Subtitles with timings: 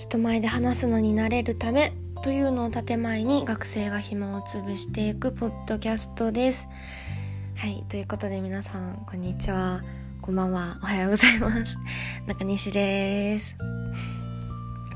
[0.00, 1.92] 人前で話すのになれるため
[2.24, 6.66] というのを建前に学生が紐を潰していくポッドキャストです。
[7.54, 9.82] はい、ということで皆さんこんにちは、
[10.22, 11.76] こんばんは、おはようございます。
[12.26, 13.58] 中西です。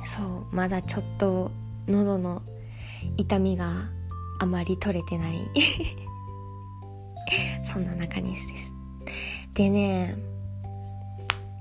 [0.06, 1.50] そう、まだちょっと
[1.86, 2.40] 喉の
[3.18, 3.90] 痛みが
[4.40, 5.38] あまり取れてない
[7.70, 8.72] そんな中西です。
[9.52, 10.16] でね、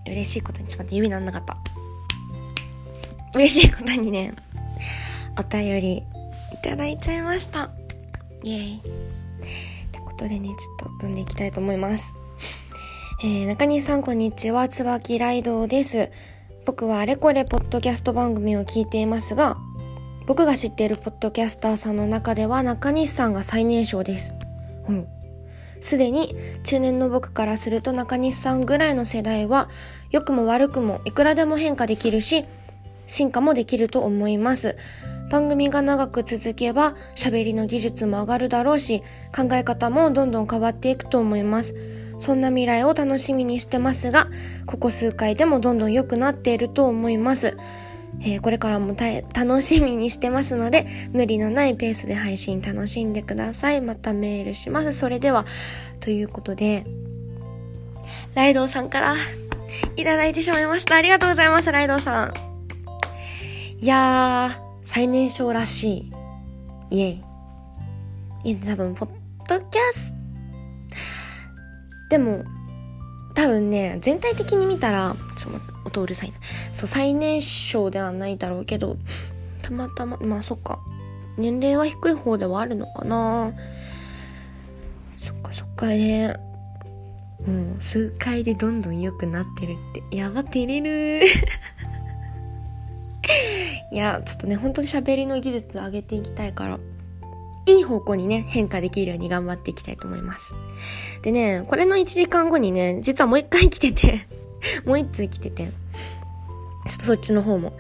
[0.08, 1.73] 嬉しいことに、ちょっと待って、指なんなかった。
[3.36, 4.32] 嬉しいことにね、
[5.40, 7.72] お便りいただいちゃいました。
[8.44, 8.78] イェイ。
[8.78, 8.82] っ
[9.92, 12.14] てことでね、ちょっと読んでいきたいと思います。
[13.24, 16.12] えー、中西さんこんにちは、椿ライドです。
[16.66, 19.58] 僕はあれこれポッドキャスト番組を聞いていますが、
[20.28, 24.36] 僕が知っているポッドキャスターさんの中では中西さんが最年少です。
[24.88, 25.08] うん。
[25.82, 29.70] すでに中年の僕からすると中西さんぐらいの世代は
[30.12, 32.46] 良くも悪くもいくらでも変化できるし
[33.08, 34.76] 進化もできると思います。
[35.30, 39.02] 番組が長く続けば喋りの技術も上がるだろうし
[39.36, 41.74] 考え方もどんどん変わっていくと思います。
[42.20, 44.28] そんな未来を楽しみにしてますが
[44.66, 47.58] ここ数回でもどんどん良くなっていると思います。
[48.22, 48.96] えー、これからも
[49.34, 53.82] 楽しみにしてますので、無理のないペースで配信楽しんでください。
[53.82, 54.94] またメールします。
[54.94, 55.46] それでは、
[56.00, 56.86] ということで、
[58.36, 59.16] ライドウさんから
[59.96, 60.96] いただいてしまいました。
[60.96, 62.53] ありがとうございます、ライドウさん。
[63.84, 66.12] いやー、最年少らしい。
[66.90, 67.22] イェ
[68.46, 68.52] イ。
[68.52, 69.10] いや、多分、ポッ
[69.50, 70.18] ドキャスト
[72.12, 72.46] でも、
[73.36, 76.38] 多分ね、全体的に見たら、ちょっと待って、音うるさいな。
[76.74, 78.96] そう、最年少ではないだろうけど、
[79.62, 80.80] たまたま、まあそっか。
[81.38, 83.52] 年齢は低い方ではあるのかな
[85.18, 86.38] そっかそっかね。
[87.46, 90.16] もう数回でどんどん良くなってるって。
[90.16, 91.28] やば、照れる
[93.92, 96.80] いや、ちょっとね、本当に喋りの技術上げていきたいから、
[97.66, 100.54] いい方向にね、変化できるように頑張っていきたいと思います。
[101.22, 104.28] でね、これの1時間後にね、実はもう1回来てて
[104.86, 107.74] もう1通来てて、ちょっとそっちの方も、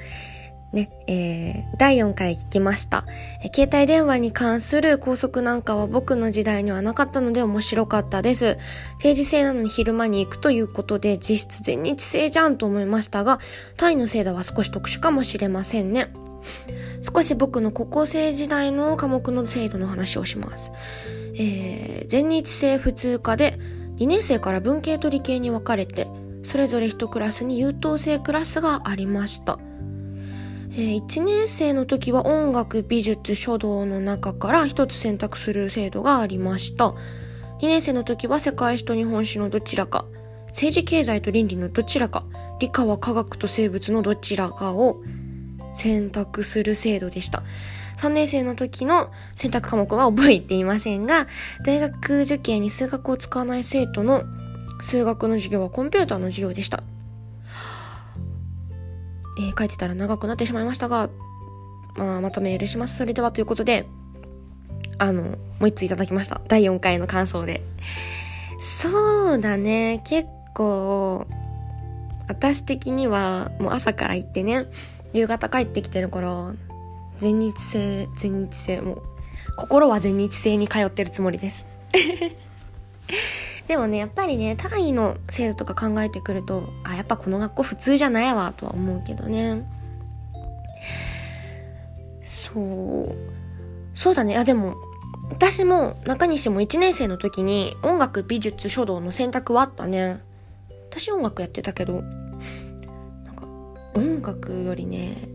[0.73, 3.05] ね、えー、第4回聞きました、
[3.43, 8.57] え携帯電話に関する校則なんかは僕の時代にはなかったので面白かったです。
[8.99, 13.39] 定時制なのに昼間に行くということで実質全日制じゃんと思いましたが、
[13.77, 16.11] 単位の制度は少し特殊かもしれませんね。
[17.01, 20.71] 少し僕の高校生時代の科目の制度の話をします。
[21.35, 23.59] えー、全日制普通科で
[23.97, 26.07] 2年生から文系と理系に分かれて
[26.43, 29.59] それぞれ1クラスに優等生クラスがありました、
[30.75, 36.95] えー、1年生の時は音楽美術書道の中から1つ選択する制度がありました。
[37.59, 40.05] 2年生の時は世界史と日本史のどちらか。
[40.47, 42.25] 政治経済と倫理のどちらか。
[42.59, 44.97] 理科は科学と生物のどちらかを
[45.75, 47.43] 選択する制度でした。
[47.97, 51.27] 3年生の時の選択科目は覚えていませんが、
[51.63, 54.23] 大学受験に数学を使わない生徒の
[54.81, 56.83] 数学の授業はコンピューターの授業でした。
[59.37, 61.09] えー、書いてたら長くなってしまいましたが、
[61.95, 62.97] まあ、またメールします。
[62.97, 63.87] それではということで、
[64.97, 66.41] あの、もう一ついただきました。
[66.47, 67.61] 第4回の感想で。
[68.61, 70.01] そうだね。
[70.05, 71.27] 結構、
[72.27, 74.65] 私的にはもう朝から行ってね、
[75.13, 76.53] 夕方帰ってきてるから、
[77.23, 79.01] 全日制全日制もう
[79.55, 81.65] 心は全日制に通ってるつもりです
[83.67, 89.65] でもねやっぱりね単位の制度とか考えてくるとあやっぱこの学校普通じゃないわとは思うけどね。
[92.25, 93.15] そう。
[93.93, 94.37] そうだね。
[94.37, 94.75] あでも
[95.29, 100.19] 私も中西も1年生の時に音楽美術書道の選択はあったね。
[100.89, 103.47] 私音楽やってたけどなんか
[103.95, 105.27] 音楽よりね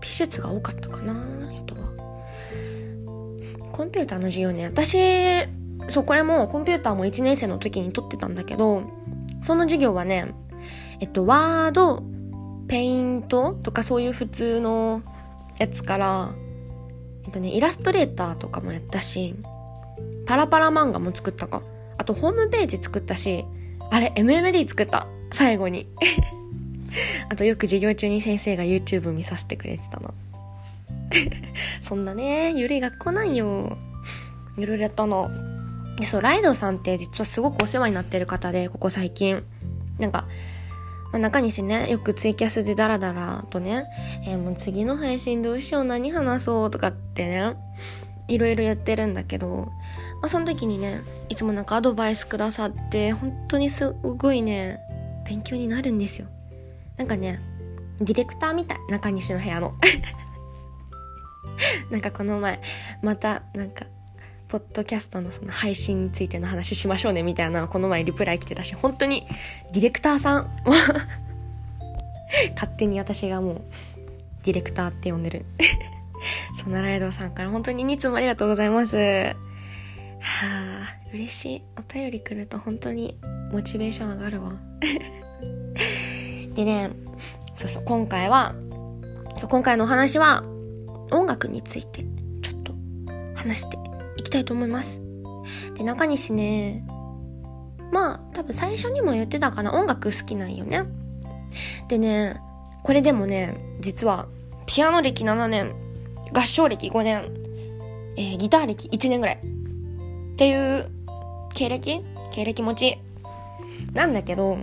[0.00, 1.14] 美術が多かったかな
[1.52, 1.82] 人は。
[3.72, 4.96] コンピューターの授業ね私
[5.88, 8.82] そうこれもコンピューターも1年生の時に取ってたんだけど
[9.42, 10.34] その授業はね
[11.00, 12.02] えっとワード
[12.68, 15.02] ペイントとかそういう普通の
[15.58, 16.34] やつから
[17.24, 19.34] えっとねイラストレーターとかもやったし
[20.26, 21.62] パラパラ漫画も作ったか
[21.98, 23.44] あとホームページ作ったし
[23.90, 25.88] あれ MMD 作った最後に
[27.28, 30.10] あとよく授業中に先生が YouTube 見させてくれてたな。
[31.82, 33.76] そんなね、ゆるい学校なんよ。
[34.58, 35.30] いろいろやったの。
[36.02, 39.44] で、そう、ライドさんって実はすごくお世話になってる方で、ここ最近。
[39.98, 40.26] なんか、
[41.12, 43.86] まあ、中西ね、よくツイキャスでダラダラとね、
[44.26, 47.56] えー、もう次の配信どうしよう、何話そうとかってね、
[48.28, 49.70] いろいろやってるんだけど、
[50.20, 54.80] まあ、その時にね、いつもなんかアドバイスくださって、本当にすごいね、
[55.24, 56.26] 勉強になるんですよ。
[56.96, 57.40] なんかね
[58.00, 59.74] ディレクターみたい中西の部屋の
[61.90, 62.60] なんかこの前
[63.02, 63.86] またなんか
[64.52, 69.26] ポッドキャストのその配信についての話しましょうねみたいなこの前リプライ来てたし本当に
[69.72, 70.50] ディレクターさん
[72.52, 73.62] 勝手に私がもう
[74.44, 75.46] ディレクターって呼んでる。
[76.62, 78.96] そならえどさんから本当に2つもありがとうございます。
[78.96, 79.34] は
[80.20, 81.62] あ嬉しい。
[81.78, 83.18] お便り来ると本当に
[83.52, 84.52] モチベーション上がるわ。
[86.54, 86.90] でね
[87.56, 88.54] そうそう今回は
[89.38, 90.44] そう今回のお話は
[91.10, 92.04] 音楽について
[92.42, 92.74] ちょっと
[93.34, 93.81] 話して
[94.16, 95.02] いきたいと思います。
[95.74, 96.84] で中西ね
[97.90, 99.72] まあ多分最初にも言ってたかな。
[99.72, 100.84] 音楽好きなんよね。
[101.88, 102.36] でね
[102.84, 104.26] これでもね実は
[104.66, 105.74] ピアノ歴7年
[106.32, 107.24] 合唱歴5年、
[108.16, 109.36] えー、ギター歴1年ぐらい。
[109.36, 110.90] っていう
[111.54, 112.02] 経歴？
[112.32, 112.98] 経歴持ち？
[113.92, 114.58] なんだけど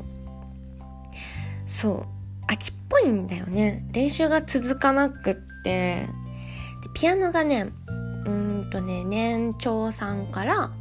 [1.67, 2.03] そう
[2.47, 3.85] 秋っぽいんだよね。
[3.91, 6.07] 練習が続かなくって。
[6.95, 7.67] ピアノがね
[8.25, 10.71] うんとね年長3から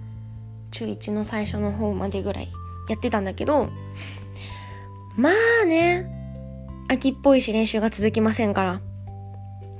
[0.71, 2.49] 中1の最初の方までぐらい
[2.89, 3.71] やってたんだけど
[5.17, 5.31] ま
[5.63, 6.11] あね
[6.89, 8.81] 秋っぽいし練習が続きませんから、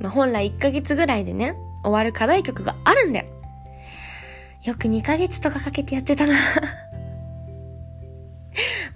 [0.01, 3.27] まあ、本来1ヶ月ぐらいでね終わる課題曲があるんだよ。
[4.65, 6.35] よく2ヶ月とかかけてやってたな。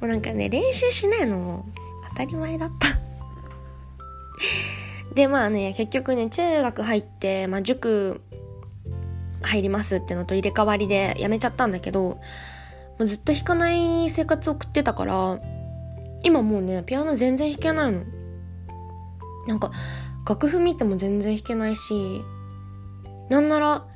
[0.01, 1.65] もうなんかね、練習しないのも
[2.11, 2.89] 当たり前だった。
[5.15, 8.21] で、まあね、結局ね、中学入って、まあ塾
[9.43, 12.19] 入りますってのと入れ替わりでやめちゃったんだけど、も
[13.01, 15.41] うずっと弾かない生活を送ってたから、
[16.23, 18.03] 今もうね、ピアノ全然弾けないの。
[19.49, 19.73] なんか、
[20.29, 22.23] 楽譜見ても全然弾けないし、
[23.29, 23.87] なんなら、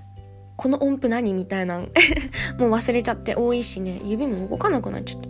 [0.56, 1.80] この音符何みたいな
[2.58, 5.28] もう忘れちゃって多いしね指も動かなくなっちゃった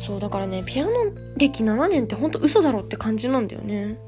[0.00, 0.90] そうだからねピアノ
[1.36, 3.98] 歴7年ってほんと嘘だろって感じなんだよね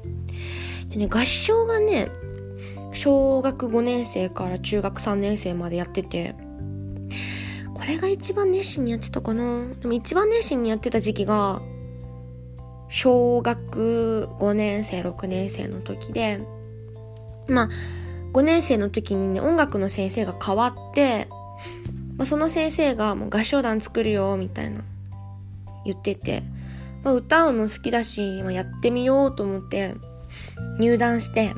[0.89, 2.09] でね合唱がね
[2.93, 6.35] 小学5年生から中学3年生までやってて
[7.73, 9.65] これが一番熱心にやってたかな。
[9.81, 11.61] でも一番熱心にやってた時期が
[12.89, 16.39] 小学5年生6年生の時で
[17.47, 17.69] まあ
[18.33, 21.27] 5年生の時にね、音楽の先生が変わって、
[22.17, 24.81] まあ、その先生がもう合唱団作るよ、みたいな
[25.85, 26.43] 言ってて、
[27.03, 29.95] まあ、歌うの好きだし、まあ、やってみようと思って
[30.79, 31.53] 入団して、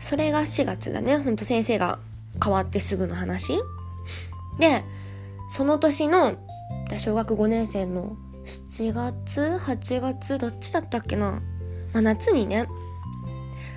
[0.00, 1.18] それが4月だね。
[1.18, 1.98] ほんと先生が
[2.42, 3.58] 変わってすぐの話。
[4.58, 4.82] で、
[5.50, 6.36] その年の
[6.98, 11.42] 小学5年生の7月 ?8 月どっちだったっけな
[11.92, 12.66] まあ、夏にね、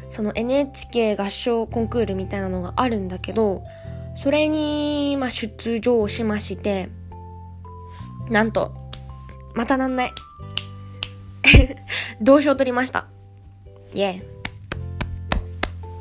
[0.09, 3.63] その NHK 合唱コンクールみたいなのがあるんだけど、
[4.15, 6.89] それに、まあ、出場しまして、
[8.29, 8.73] なんと、
[9.55, 10.11] またなんない。
[12.21, 13.07] 同賞取りました。
[13.93, 14.32] イェイ。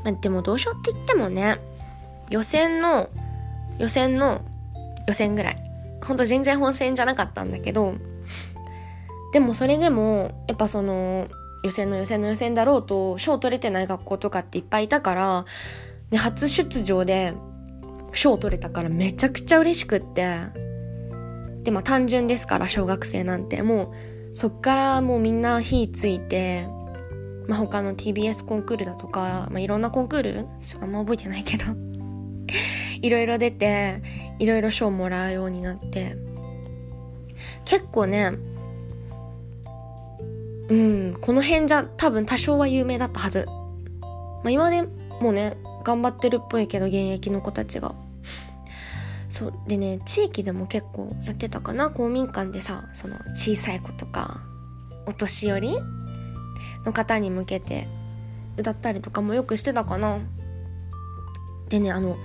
[0.04, 1.58] まあ、でも同賞って言ってもね、
[2.30, 3.08] 予選の、
[3.78, 4.42] 予選の、
[5.06, 5.56] 予選ぐらい。
[6.04, 7.94] ほんと全然本戦じゃなかったんだけど、
[9.32, 11.28] でもそれでも、やっぱその、
[11.62, 15.44] 予選の予選の予選だろうと賞取れてない学校とかっていっぱいいたから、
[16.10, 17.32] ね、初出場で
[18.14, 20.38] 賞取れたからめちゃくちゃ嬉しくって
[21.62, 23.94] でまあ単純ですから小学生なんても
[24.32, 26.66] うそっからもうみんな火ついて、
[27.48, 31.64] まあ、他の TBS コンクールだとか、まあ、いろんなコンクールちょっとあんま覚えてないけど
[33.02, 34.02] いろいろ出て
[34.38, 36.16] いろいろ賞もらうようになって
[37.64, 38.32] 結構ね
[40.68, 43.44] うん、この辺じゃ多分多少は有名だったはず。
[43.46, 44.82] まあ、今で
[45.20, 47.94] もね、頑張ってるっぽいけど、現役の子たちが。
[49.28, 49.54] そう。
[49.66, 51.90] でね、地域でも結構やってたかな。
[51.90, 54.40] 公民館でさ、その小さい子とか、
[55.06, 55.78] お年寄り
[56.84, 57.88] の方に向けて
[58.56, 60.20] 歌ったりとかもよくしてたかな。
[61.68, 62.16] でね、あの、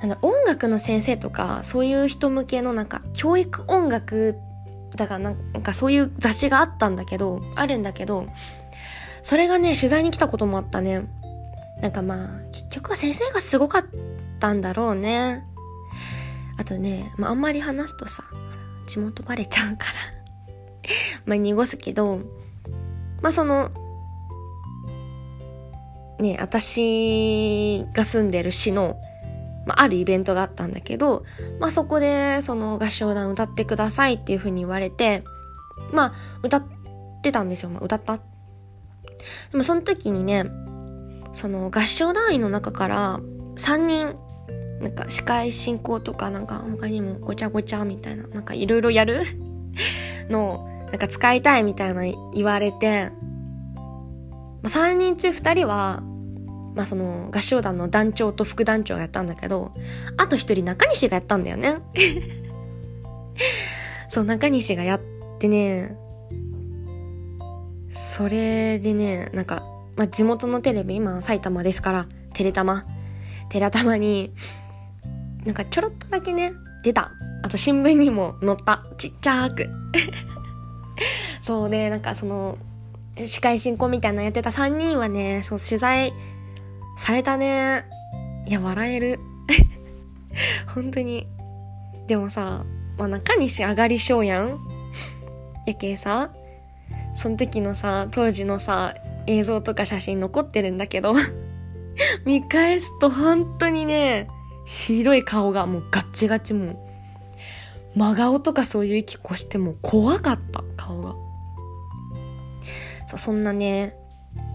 [0.00, 4.36] なんだ、音楽の先生とか、そういう人向けのなんか、教育音楽
[4.96, 8.26] だからなんかそういう雑誌があったんだけど、あるんだけど、
[9.22, 11.06] それがね、取材に来たこともあったね。
[11.82, 13.84] なんかまあ、結局は先生がすごかっ
[14.40, 15.44] たんだろうね。
[16.56, 18.24] あとね、まああんまり話すとさ、
[18.86, 19.92] 地元バレちゃうから
[21.26, 22.20] まあ濁すけど、
[23.22, 23.70] まあその、
[26.20, 28.96] ね、私が住んでる市の
[29.68, 31.24] まあ、あるイベントがあったんだけど、
[31.60, 35.22] まあ、そこでその合唱団歌ってくださいっていう風に言われて、
[35.92, 36.62] まあ、歌っ
[37.22, 37.68] てたんですよ。
[37.68, 38.16] まあ、歌った。
[38.16, 38.22] で
[39.52, 40.46] もその時にね、
[41.34, 43.20] その合唱団員の中から
[43.56, 44.16] 3人、
[44.80, 49.24] なんか司会進行とかなんか他にもごちゃごちゃみたいな、なんかいろいろやる
[50.30, 52.02] のなんか使いたいみたいな
[52.34, 53.10] 言われて、
[54.62, 56.02] まあ、3人中2人は、
[56.74, 59.72] まあその合唱団の団長と副団長がやったんだけど、
[60.16, 61.78] あと1人中西がやったんだよね。
[64.08, 65.00] そう、中西がやっ
[65.38, 65.96] てね、
[67.92, 69.62] それでね、なんか、
[69.96, 72.84] まあ、地元のテレビ、今埼玉ですから、テレタマ。
[73.50, 74.32] テレタマに、
[75.44, 76.52] なんかちょろっとだけね、
[76.82, 77.12] 出た。
[77.42, 78.84] あと新聞にも載った。
[78.98, 79.68] ちっちゃーく。
[81.42, 82.58] そうで、なんかその、
[83.24, 86.12] 司会進行みたいなのやってた3人はね、そう、取材
[86.98, 87.84] されたね。
[88.46, 89.20] いや、笑える。
[90.74, 91.26] 本当に。
[92.06, 92.64] でもさ、
[92.96, 94.58] まあ、中西上がり症やん。
[95.66, 96.30] やけさ、
[97.14, 98.94] その時のさ、当時のさ、
[99.26, 101.14] 映像とか写真残ってるんだけど
[102.24, 104.26] 見返すと本当にね、
[104.64, 106.78] ひどい顔がもうガッチガチもう、
[107.94, 111.14] 真顔とかそういう息越しても怖かった、顔が。
[113.10, 113.94] そそんなね、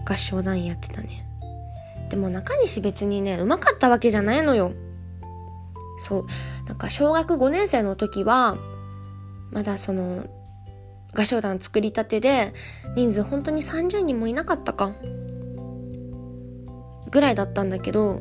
[0.04, 1.26] 合唱団やってたね。
[2.10, 4.72] でも中西別にね、うまかったわけじゃないのよ。
[5.98, 6.26] そう。
[6.66, 8.56] なんか小学5年生の時は、
[9.50, 10.26] まだその、
[11.14, 12.52] 合唱団作りたてで、
[12.96, 14.92] 人数本当に30人もいなかったか。
[17.10, 18.20] ぐらいだったんだけど、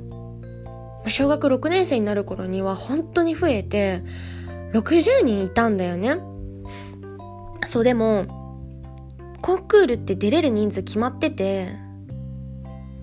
[1.07, 4.03] 小学6年生になる頃には本当に増えて、
[4.73, 6.17] 60人いたんだよね。
[7.67, 8.25] そう、でも、
[9.41, 11.67] コンクールって出れる人数決まってて、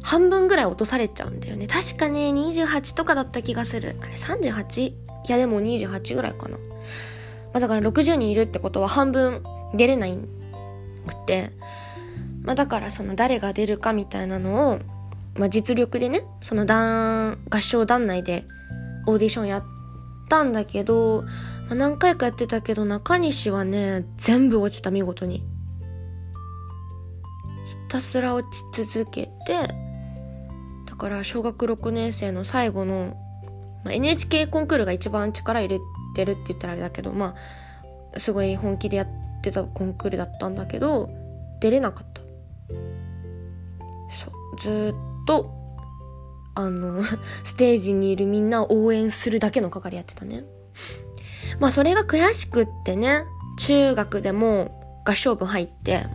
[0.02, 1.67] 半分ぐらい落とされちゃうんだよね。
[1.67, 3.97] 確かね、28とかだった気がする。
[4.00, 4.81] あれ 38?
[4.81, 4.95] い
[5.29, 6.57] やでも28ぐらいかな。
[6.57, 6.64] ま
[7.55, 9.43] あだから60人いるってことは半分
[9.75, 10.19] 出れない
[11.07, 11.50] くて、
[12.43, 14.79] まあだからその誰が出るかみたいなのを、
[15.35, 18.47] まあ実力でね、その団、合唱団内で
[19.07, 19.64] オーディションやっ
[20.30, 21.25] たんだけど、
[21.68, 25.44] ま、何回かやってたけど中西はね、全部落ちた見事に。
[27.66, 29.75] ひたすら落ち続けて、
[30.87, 33.16] だから小学6年生の最後の、
[33.84, 35.80] まあ、NHK コンクールが一番力入れ
[36.14, 37.34] てるって言ったらあれだけど、ま
[38.14, 39.08] あ、すごい本気でやっ
[39.42, 41.10] てたコンクールだったんだけど、
[41.60, 42.22] 出れなかった。
[44.12, 45.60] そう、ずっと、
[46.54, 47.04] あの、
[47.45, 50.45] ステージにいるみんなを応援するだけの係やってたね。
[51.59, 53.25] まあそれが悔しくってね、
[53.59, 56.07] 中学でも合唱部入って、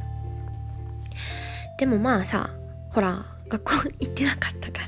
[1.78, 2.50] でもまあさ、
[2.92, 4.80] ほら、学校行ってなかったか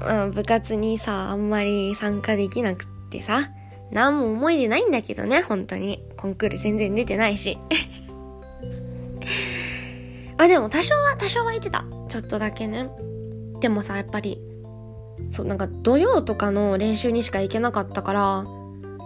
[0.00, 0.28] ら。
[0.34, 3.50] 部活にさ、あんまり参加できなくってさ、
[3.90, 6.02] 何も思い出ないんだけどね、本当に。
[6.16, 7.56] コンクール全然出てないし。
[10.38, 11.84] あ、でも多少は、多少は行ってた。
[12.08, 12.88] ちょっとだけね。
[13.60, 14.40] でもさ、やっぱり、
[15.30, 18.20] そう、なんか土曜とかの練習にしか行けなかったから、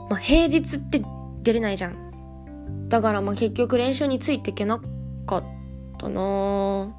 [0.09, 1.02] まあ平日って
[1.42, 2.88] 出れないじゃん。
[2.88, 4.80] だからまあ結局練習についていけな
[5.26, 5.45] かっ
[5.99, 6.92] たな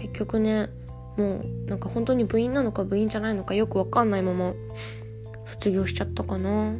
[0.00, 0.70] 結局ね、
[1.16, 4.54] もうなんか本当に部員なのか部員じゃないのかよくわかんないまま
[5.46, 6.72] 卒業しちゃったかな。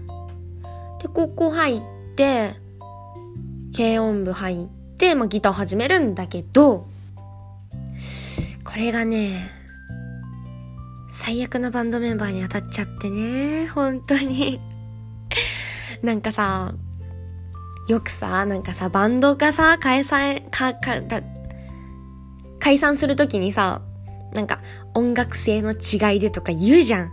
[1.01, 1.81] で、高校入っ
[2.17, 2.55] て、
[3.77, 6.87] 軽音部入って、まあ、ギター始めるんだけど、
[8.65, 9.62] これがね、
[11.13, 14.59] 最悪なバンドメンバーに当たっちゃってね、本当に
[16.03, 16.75] なんかさ、
[17.87, 21.23] よくさ、なんかさ、バンドがさ、解散、か、か、だ、
[22.59, 23.83] 解散するときにさ、
[24.33, 24.63] なんか
[24.95, 27.13] 音楽性の違いでとか言うじゃん。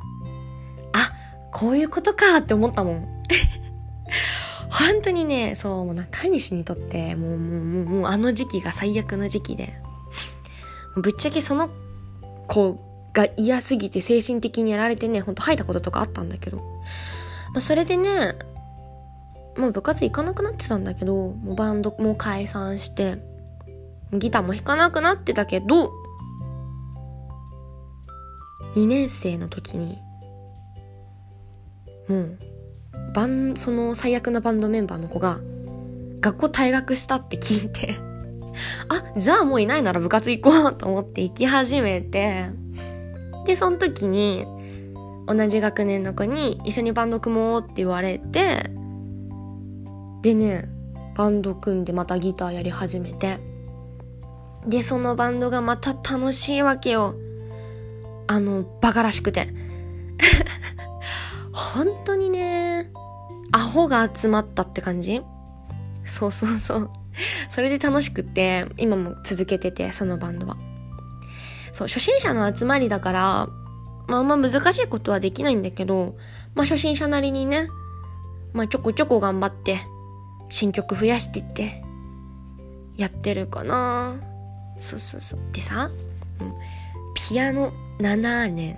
[0.93, 1.11] あ、
[1.51, 3.07] こういうことかって思ったもん。
[4.71, 9.73] 本当にね、そう、もう中西にとって、もう、もう、もう、もうあの時期が最悪の時期で、
[10.95, 11.69] ぶっちゃけその
[12.47, 12.88] 子
[13.19, 16.63] が嫌すぎて精神的にやられてね、ほんと吐いたこととかあったんだけど、ま
[17.55, 18.35] あ、それでね、
[19.57, 23.17] まあ部活行かなくなってたんだけど、もうバンドも解散して、
[24.13, 25.91] ギターも弾かなくなってたけど、
[28.75, 29.97] 2年生の時に、
[32.07, 32.39] もう、
[33.13, 35.39] バン、その最悪なバンドメンバーの子が、
[36.21, 37.95] 学校退学したって聞いて
[38.89, 42.49] あ、じゃあもういないなら部活行こうと思って行き始めて、
[43.49, 44.45] で、その時に、
[45.25, 48.69] 同じ学年の子に一緒にバンド組もうって言われて、
[50.21, 50.69] でね、
[51.15, 53.39] バンド組んでまたギターやり始めて、
[54.67, 57.15] で、そのバンドがまた楽しいわけよ。
[58.27, 59.47] あの、バカらしくて。
[61.51, 62.91] 本当にね、
[63.51, 65.23] アホが集まったって感じ
[66.05, 66.91] そうそうそう。
[67.49, 70.55] それで楽しくって、今も続けてて、そのバンドは。
[71.73, 73.49] そう、初心者の集まりだから、
[74.07, 76.15] まああんま難しいことはできないんだけど、
[76.55, 77.67] まあ初心者なりにね、
[78.53, 79.79] まあちょこちょこ頑張って
[80.49, 81.81] 新曲増やしていって、
[82.97, 84.15] やってるかな
[84.79, 85.39] そうそうそう。
[85.53, 85.89] でさ、
[86.41, 86.53] うん、
[87.15, 88.77] ピアノ7年、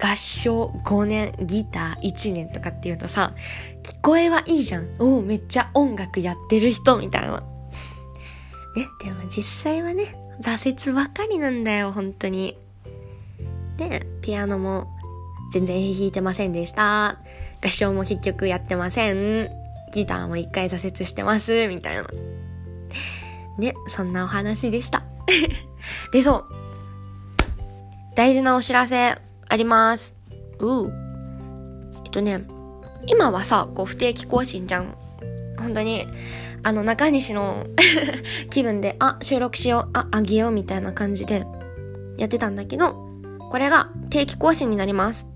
[0.00, 3.34] 合唱5年、ギター1年とかっていうとさ、
[3.82, 4.88] 聞こえはいいじゃん。
[4.98, 7.40] おお、めっちゃ音楽やってる人みたいな。
[8.74, 12.56] ね、でも実際はね、挫折ばかりなんだよ、本当に。
[13.76, 14.86] で、ピアノも
[15.52, 17.18] 全然弾いてませんでした。
[17.62, 19.50] 合唱も結局やってません。
[19.92, 22.06] ギターも一回挫折してます、みたいな。
[23.58, 25.02] ね、そんなお話でした。
[26.12, 26.44] で、そう。
[28.14, 29.16] 大事なお知らせ
[29.48, 30.14] あります。
[30.58, 30.92] うう。
[32.04, 32.44] えっとね、
[33.06, 34.96] 今はさ、こう不定期更新じゃん。
[35.58, 36.06] 本当に、
[36.64, 37.66] あの、中西の
[38.50, 41.44] 気分で、あ、収録しよう、あ、あげようみたいな感じで
[42.16, 42.94] やってたんだけど、
[43.50, 45.26] これが定期更新になります。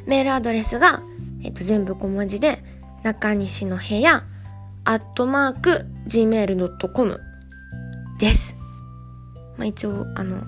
[0.06, 1.02] メールアドレスが、
[1.44, 2.64] えっと、全部小文字で、
[3.04, 4.24] 中西の部屋、
[4.86, 7.33] アットマーク、gmail.com
[8.24, 8.56] です。
[9.58, 10.44] まあ、一応、あの、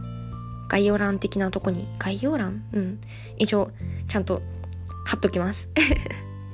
[0.69, 2.63] 概要欄的なとこに、概要欄？
[2.71, 3.01] うん。
[3.37, 3.71] 一応、
[4.07, 4.41] ちゃんと
[5.05, 5.67] 貼っときます。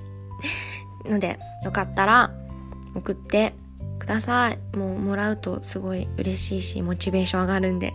[1.06, 2.32] ので、よかったら、
[2.96, 3.54] 送って
[4.00, 4.76] ください。
[4.76, 7.94] もう、もらうとすごい嬉しいし、モチベーション上がるんで。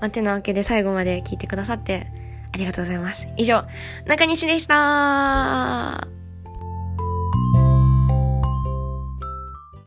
[0.00, 2.08] まあ、てなわけで最後まで聞いてくださって、
[2.52, 3.28] ありがとうございます。
[3.36, 3.62] 以上、
[4.06, 6.08] 中西でした